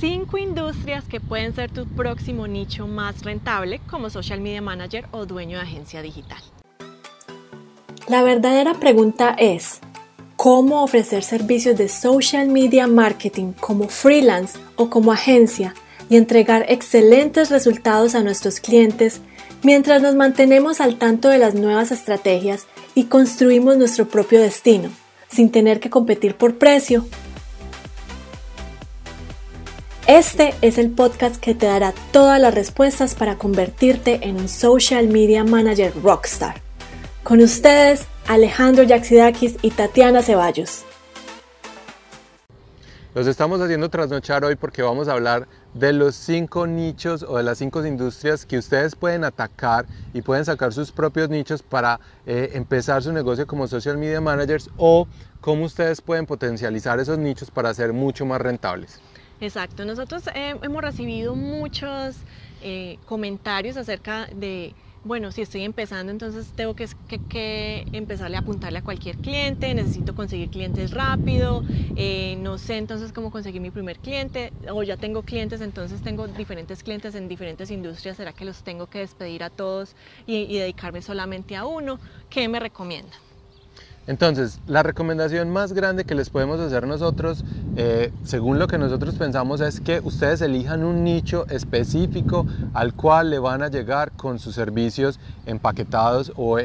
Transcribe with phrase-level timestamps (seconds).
[0.00, 5.26] cinco industrias que pueden ser tu próximo nicho más rentable como social media manager o
[5.26, 6.42] dueño de agencia digital.
[8.08, 9.80] La verdadera pregunta es,
[10.36, 15.74] ¿cómo ofrecer servicios de social media marketing como freelance o como agencia
[16.10, 19.22] y entregar excelentes resultados a nuestros clientes
[19.62, 24.90] mientras nos mantenemos al tanto de las nuevas estrategias y construimos nuestro propio destino,
[25.28, 27.06] sin tener que competir por precio?
[30.06, 35.08] Este es el podcast que te dará todas las respuestas para convertirte en un social
[35.08, 36.56] media manager rockstar.
[37.22, 40.84] Con ustedes, Alejandro Yaxidakis y Tatiana Ceballos.
[43.14, 47.42] Los estamos haciendo trasnochar hoy porque vamos a hablar de los cinco nichos o de
[47.42, 52.50] las cinco industrias que ustedes pueden atacar y pueden sacar sus propios nichos para eh,
[52.52, 55.08] empezar su negocio como social media managers o
[55.40, 59.00] cómo ustedes pueden potencializar esos nichos para ser mucho más rentables.
[59.40, 62.24] Exacto, nosotros eh, hemos recibido muchos
[62.60, 66.88] eh, comentarios acerca de bueno, si estoy empezando, entonces tengo que,
[67.28, 71.62] que, empezarle a apuntarle a cualquier cliente, necesito conseguir clientes rápido,
[71.94, 76.26] eh, no sé entonces cómo conseguir mi primer cliente, o ya tengo clientes, entonces tengo
[76.26, 81.02] diferentes clientes en diferentes industrias, ¿será que los tengo que despedir a todos y, dedicarme
[81.02, 82.00] solamente a uno?
[82.30, 83.33] ¿Qué me recomiendan?
[84.06, 87.42] Entonces, la recomendación más grande que les podemos hacer nosotros,
[87.76, 93.30] eh, según lo que nosotros pensamos, es que ustedes elijan un nicho específico al cual
[93.30, 96.58] le van a llegar con sus servicios empaquetados o,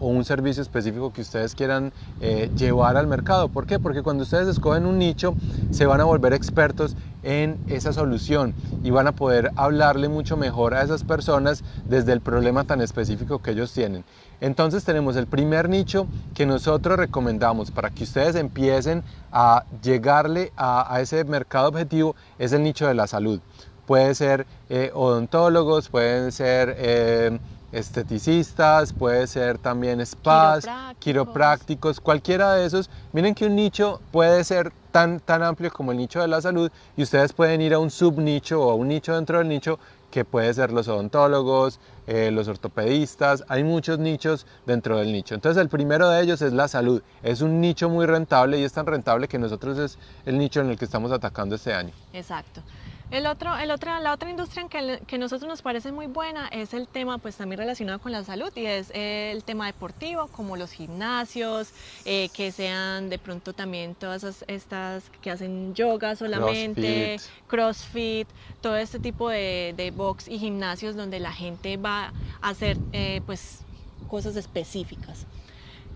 [0.00, 3.48] un servicio específico que ustedes quieran eh, llevar al mercado.
[3.48, 3.78] ¿Por qué?
[3.78, 5.34] Porque cuando ustedes escogen un nicho,
[5.70, 10.74] se van a volver expertos en esa solución y van a poder hablarle mucho mejor
[10.74, 14.04] a esas personas desde el problema tan específico que ellos tienen.
[14.40, 19.02] Entonces tenemos el primer nicho que nosotros recomendamos para que ustedes empiecen
[19.32, 23.40] a llegarle a, ese mercado objetivo, es el nicho de la salud.
[23.86, 27.38] Puede ser eh, odontólogos, pueden ser eh,
[27.74, 30.66] esteticistas, puede ser también spas,
[30.98, 32.00] quiroprácticos.
[32.00, 32.88] cualquiera de esos.
[33.12, 36.70] Miren que un nicho puede ser tan, tan amplio como el nicho de la salud
[36.96, 39.78] y ustedes pueden ir a un subnicho o a un nicho dentro del nicho
[40.14, 45.34] que puede ser los odontólogos, eh, los ortopedistas, hay muchos nichos dentro del nicho.
[45.34, 48.72] Entonces el primero de ellos es la salud, es un nicho muy rentable y es
[48.72, 51.92] tan rentable que nosotros es el nicho en el que estamos atacando este año.
[52.12, 52.62] Exacto.
[53.10, 56.48] El otro, el otro, la otra industria en que, que nosotros nos parece muy buena
[56.48, 60.56] es el tema pues también relacionado con la salud y es el tema deportivo como
[60.56, 61.68] los gimnasios,
[62.04, 68.28] eh, que sean de pronto también todas estas que hacen yoga solamente, crossfit,
[68.60, 73.20] todo este tipo de, de, box y gimnasios donde la gente va a hacer eh,
[73.26, 73.60] pues
[74.08, 75.26] cosas específicas.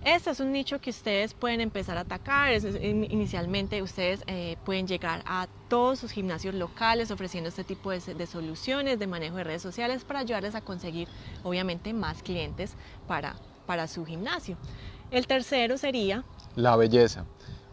[0.08, 2.50] Este es un nicho que ustedes pueden empezar a atacar.
[2.54, 8.98] inicialmente ustedes eh, pueden llegar a todos sus gimnasios locales ofreciendo este tipo de, soluciones
[8.98, 11.08] de manejo de redes sociales para ayudarles a conseguir
[11.42, 12.72] obviamente más clientes
[13.06, 13.36] para,
[13.66, 14.56] para su gimnasio.
[15.10, 16.24] El tercero sería...
[16.56, 17.26] La belleza.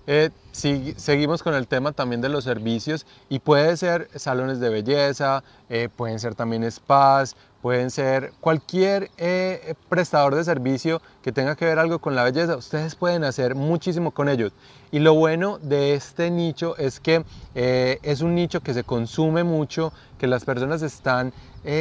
[0.06, 5.41] Eh, seguimos con el tema también de los servicios y puede ser salones de belleza,
[5.69, 11.65] eh, pueden ser también spas, pueden ser cualquier eh, prestador de servicio que tenga que
[11.65, 14.51] ver algo con la belleza, ustedes pueden hacer muchísimo con ellos.
[14.91, 17.25] Y lo bueno de este nicho es que
[17.55, 21.33] es un nicho que se consume mucho, que las personas están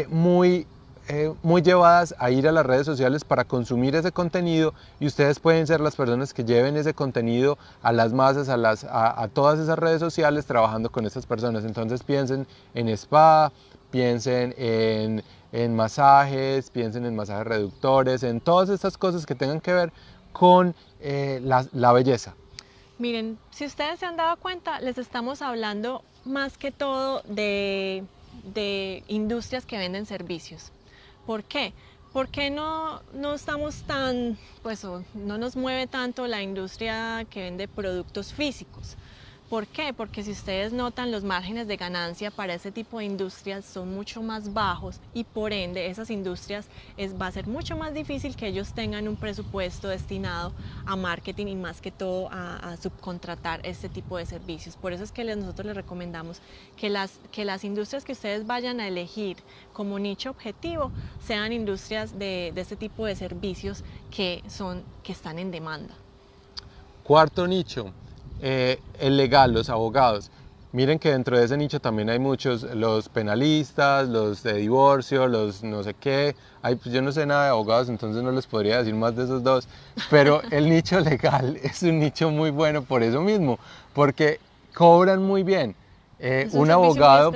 [0.09, 0.67] muy
[1.07, 5.39] eh, muy llevadas a ir a las redes sociales para consumir ese contenido y ustedes
[5.39, 9.59] pueden ser las personas que lleven ese contenido a las masas, a, las, a, todas
[9.59, 11.67] esas redes sociales trabajando con esas personas.
[11.67, 13.53] Entonces piensen en spa,
[13.95, 15.23] piensen en,
[15.53, 19.93] en masajes, piensen en masajes reductores, en todas estas cosas que tengan que ver
[20.33, 22.35] con eh, la, la belleza.
[22.99, 28.03] Miren, si ustedes se han dado cuenta, les estamos hablando más que todo de,
[28.53, 30.73] de industrias que venden servicios.
[31.25, 31.73] ¿Por qué?
[32.13, 34.85] ¿Por qué no, no estamos tan, pues
[35.15, 38.97] no nos mueve tanto la industria que vende productos físicos?
[39.55, 39.93] ¿Por qué?
[39.93, 44.21] Porque si ustedes notan, los márgenes de ganancia para ese tipo de industrias son mucho
[44.21, 46.67] más bajos y por ende esas industrias
[47.23, 50.53] va a ser mucho más difícil que ellos tengan un presupuesto destinado
[50.87, 54.75] a marketing y más que todo a, subcontratar este tipo de servicios.
[54.75, 56.41] Por eso es que nosotros les recomendamos
[56.77, 59.37] que las, que las industrias que ustedes vayan a elegir
[59.73, 60.91] como nicho objetivo
[61.25, 65.95] sean industrias de, de este tipo de servicios que, son, que están en demanda.
[67.05, 67.93] Cuarto nicho,
[68.47, 70.31] eh, el legal, los abogados.
[70.73, 75.63] Miren que dentro de ese nicho también hay muchos, los penalistas, los de divorcio, los
[75.63, 76.37] no sé qué.
[76.61, 79.25] Ay, pues yo no sé nada de abogados, entonces no les podría decir más de
[79.25, 79.67] esos dos.
[80.11, 83.59] Pero el nicho legal es un nicho muy bueno por eso mismo,
[83.95, 84.41] porque
[84.75, 85.75] cobran muy bien.
[86.21, 87.33] Eh, un, abogado,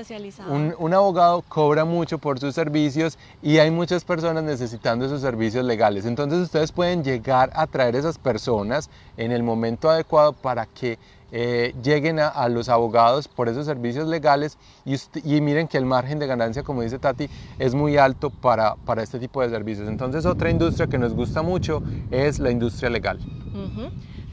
[0.78, 6.06] un, abogado cobra mucho por sus servicios y hay muchas personas necesitando esos servicios legales.
[6.06, 10.98] Entonces ustedes pueden llegar a traer esas personas en el momento adecuado para que
[11.30, 16.26] eh, lleguen a, los abogados por esos servicios legales y, miren que el margen de
[16.26, 17.28] ganancia, como dice Tati,
[17.58, 19.88] es muy alto para, para este tipo de servicios.
[19.88, 23.18] Entonces otra industria que nos gusta mucho es la industria legal.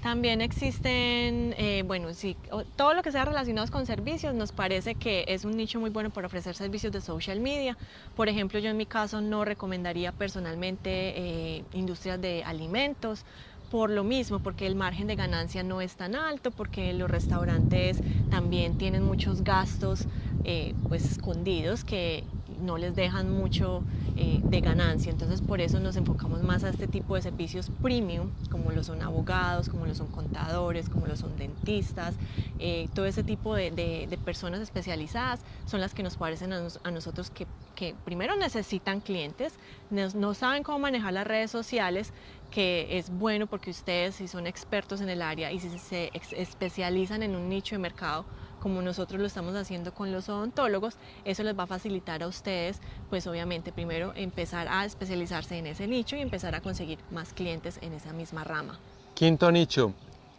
[0.05, 2.37] También existen, eh, bueno, sí,
[2.75, 6.11] todo lo que sea relacionado con servicios nos parece que es un nicho muy bueno
[6.11, 7.75] para ofrecer servicios de social media.
[8.13, 13.25] Por ejemplo, yo en mi caso no recomendaría personalmente eh, industrias de alimentos
[13.71, 18.03] por lo mismo, porque el margen de ganancia no es tan alto, porque los restaurantes
[18.29, 20.07] también tienen muchos gastos
[20.43, 22.27] eh, pues escondidos que
[22.61, 23.83] no les dejan mucho
[24.15, 25.11] eh, de ganancia.
[25.11, 29.01] Entonces por eso nos enfocamos más a este tipo de servicios premium, como lo son
[29.01, 32.15] abogados, como lo son contadores, como lo son dentistas.
[32.59, 37.95] Eh, todo ese tipo de, personas especializadas son las que nos parecen a, nosotros que,
[38.05, 39.53] primero necesitan clientes,
[39.89, 42.13] no saben cómo manejar las redes sociales,
[42.51, 47.21] que es bueno porque ustedes si son expertos en el área y si se especializan
[47.23, 48.25] en un nicho de mercado,
[48.65, 52.79] como nosotros lo estamos haciendo con los odontólogos, eso les va a facilitar a ustedes,
[53.11, 57.77] pues obviamente primero empezar a especializarse en ese nicho y empezar a conseguir más clientes
[57.83, 58.79] en esa misma rama.
[59.13, 59.93] Quinto nicho,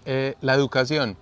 [0.05, 1.17] eh, la educación.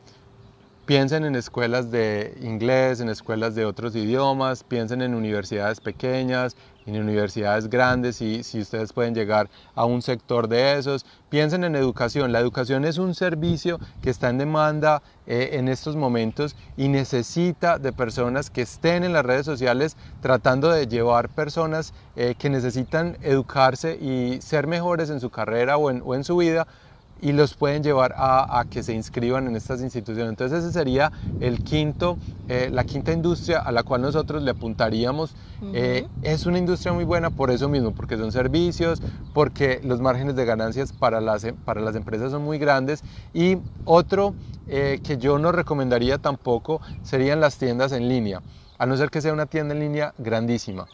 [0.86, 7.00] Piensen en escuelas de inglés, en escuelas de otros idiomas, piensen en universidades pequeñas, en
[7.00, 11.06] universidades grandes, y si ustedes pueden llegar a un sector de esos.
[11.28, 12.32] Piensen en educación.
[12.32, 17.78] La educación es un servicio que está en demanda eh, en estos momentos y necesita
[17.78, 23.16] de personas que estén en las redes sociales tratando de llevar personas eh, que necesitan
[23.22, 26.66] educarse y ser mejores en su carrera o en su vida
[27.24, 30.28] y los pueden llevar a, que se inscriban en estas instituciones.
[30.28, 31.10] Entonces ese sería
[31.40, 32.18] el quinto,
[32.48, 35.34] eh, la quinta industria a la cual nosotros le apuntaríamos.
[35.72, 39.00] Eh, es una industria muy buena por eso mismo, porque son servicios,
[39.32, 43.02] porque los márgenes de ganancias para las, para las empresas son muy grandes.
[43.32, 43.56] Y
[43.86, 44.34] otro
[44.68, 48.42] eh, que yo no recomendaría tampoco serían las tiendas en línea,
[48.76, 50.86] a no ser que sea una tienda en línea grandísima.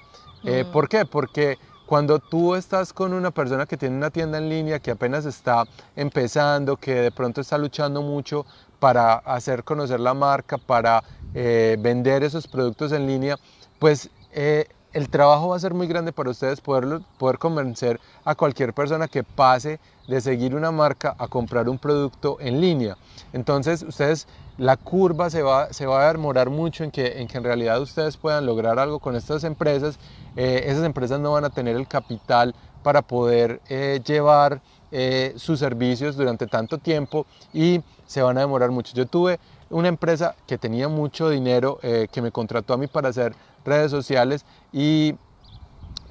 [0.72, 1.04] ¿Por qué?
[1.04, 1.58] Porque
[1.90, 5.64] cuando tú estás con una persona que tiene una tienda en línea, que apenas está
[5.96, 8.46] empezando, que de pronto está luchando mucho
[8.78, 11.02] para hacer conocer la marca, para
[11.34, 13.36] eh, vender esos productos en línea,
[13.80, 18.34] pues eh, el trabajo va a ser muy grande para ustedes poder, poder convencer a
[18.34, 19.78] cualquier persona que pase
[20.08, 22.96] de seguir una marca a comprar un producto en línea.
[23.32, 24.26] Entonces ustedes
[24.58, 27.80] la curva se va, se va a demorar mucho en que, en que en realidad
[27.80, 29.98] ustedes puedan lograr algo con estas empresas.
[30.36, 34.60] Eh, esas empresas no van a tener el capital para poder eh, llevar
[34.90, 38.92] eh, sus servicios durante tanto tiempo y se van a demorar mucho.
[38.94, 39.38] Yo tuve
[39.70, 43.34] una empresa que tenía mucho dinero que me contrató a mí para hacer
[43.64, 45.14] redes sociales y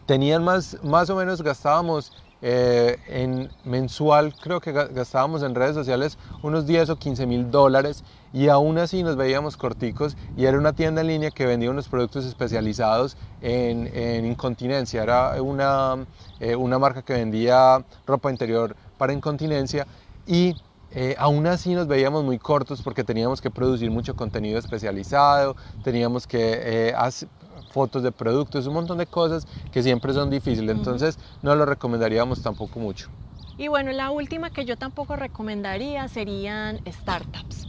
[0.06, 2.12] tenían más, más o menos gastábamos
[2.42, 8.06] eh, en mensual creo que gastábamos en redes sociales unos 10 o 15 mil dólares
[8.32, 11.90] y aún así nos veíamos corticos y era una tienda en línea que vendía unos
[11.90, 15.98] productos especializados en, incontinencia, era una,
[16.40, 19.86] eh, una marca que vendía ropa interior para incontinencia
[20.26, 20.56] y
[20.92, 26.26] eh, aún así nos veíamos muy cortos porque teníamos que producir mucho contenido especializado, teníamos
[26.28, 26.94] que
[27.70, 30.76] fotos de productos, un montón de cosas que siempre son difíciles.
[30.76, 33.10] Entonces no lo recomendaríamos tampoco mucho.
[33.58, 37.68] Y bueno, la última que yo tampoco recomendaría serían startups.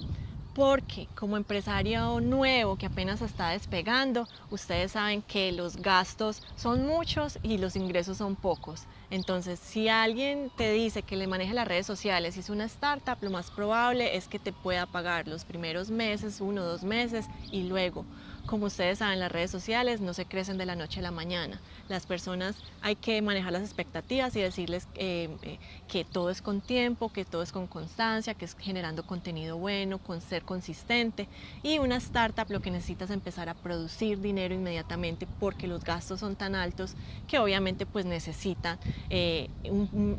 [0.60, 7.38] Porque como empresario nuevo que apenas está despegando, ustedes saben que los gastos son muchos
[7.42, 8.86] y los ingresos son pocos.
[9.08, 13.16] Entonces, si alguien te dice que le maneje las redes sociales y es una startup,
[13.22, 17.30] lo más probable es que te pueda pagar los primeros meses, uno o dos meses,
[17.50, 18.06] y luego
[18.46, 21.60] como ustedes saben, las redes sociales no se crecen de la noche a la mañana.
[21.88, 26.60] Las personas hay que manejar las expectativas y decirles eh, eh, que todo es con
[26.60, 31.28] tiempo, que todo es con constancia, que es generando contenido bueno, con ser consistente.
[31.62, 36.20] Y una startup lo que necesita es empezar a producir dinero inmediatamente porque los gastos
[36.20, 38.78] son tan altos que obviamente pues necesitan
[39.10, 39.48] eh,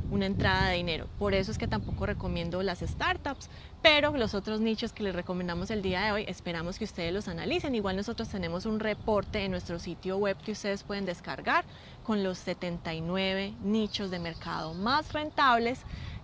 [0.09, 1.09] una entrada de dinero.
[1.17, 3.49] Por eso es que tampoco recomiendo las startups,
[3.81, 7.27] pero los otros nichos que les recomendamos el día de hoy, esperamos que ustedes los
[7.27, 7.75] analicen.
[7.75, 11.65] Igual nosotros tenemos un reporte en nuestro sitio web que ustedes pueden descargar
[12.03, 15.79] con los 79 nichos de mercado más rentables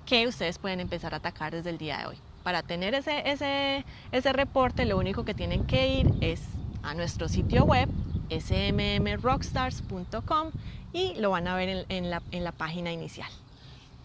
[0.06, 2.17] que ustedes pueden empezar a atacar desde el día de hoy.
[2.44, 6.41] Para tener ese, ese, ese reporte, lo único que tienen que ir es
[6.84, 7.89] a nuestro sitio web
[8.29, 10.51] smmrockstars.com
[10.94, 13.29] y lo van a ver en, la, en la página inicial.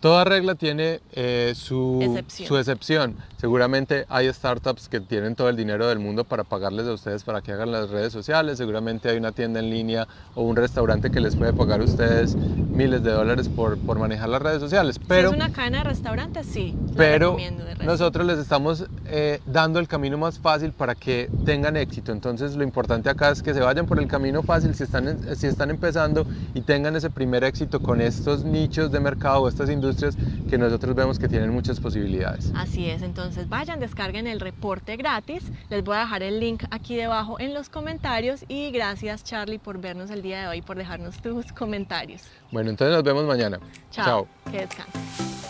[0.02, 2.48] Toda regla tiene eh, su, Excepción.
[2.48, 3.16] su excepción.
[3.36, 7.40] Seguramente hay startups que tienen todo el dinero del mundo para pagarles a ustedes para
[7.40, 8.58] que hagan las redes sociales.
[8.58, 12.34] Seguramente hay una tienda en línea o un restaurante que les puede pagar a ustedes
[12.34, 14.98] miles de dólares por, por manejar las redes sociales.
[15.06, 16.74] Pero, si es una cadena de restaurantes, sí.
[16.96, 17.36] Pero
[17.84, 22.12] nosotros les estamos eh, dando el camino más fácil para que tengan éxito.
[22.12, 25.46] Entonces lo importante acá es que se vayan por el camino fácil si están, si
[25.46, 30.16] están empezando y tengan ese primer éxito con estos nichos de mercado o estas industrias
[30.48, 32.52] que nosotros vemos que tienen muchas posibilidades.
[32.54, 35.44] Así es, entonces vayan, descarguen el reporte gratis.
[35.70, 39.80] Les voy a dejar el link aquí debajo en los comentarios y gracias Charlie por
[39.80, 42.22] vernos el día de hoy, por dejarnos tus comentarios.
[42.50, 43.58] Bueno, entonces nos vemos mañana.
[43.90, 44.28] Chao.
[44.50, 45.41] Que descansen.